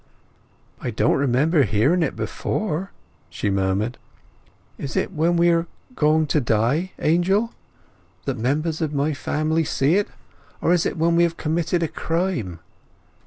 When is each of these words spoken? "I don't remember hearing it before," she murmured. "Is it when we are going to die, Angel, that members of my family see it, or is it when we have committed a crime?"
"I 0.81 0.89
don't 0.89 1.15
remember 1.19 1.61
hearing 1.61 2.01
it 2.01 2.15
before," 2.15 2.91
she 3.29 3.51
murmured. 3.51 3.99
"Is 4.79 4.97
it 4.97 5.13
when 5.13 5.37
we 5.37 5.51
are 5.51 5.67
going 5.93 6.25
to 6.25 6.41
die, 6.41 6.93
Angel, 6.97 7.53
that 8.25 8.35
members 8.35 8.81
of 8.81 8.95
my 8.95 9.13
family 9.13 9.63
see 9.63 9.97
it, 9.97 10.07
or 10.59 10.73
is 10.73 10.87
it 10.87 10.97
when 10.97 11.15
we 11.15 11.21
have 11.21 11.37
committed 11.37 11.83
a 11.83 11.87
crime?" 11.87 12.61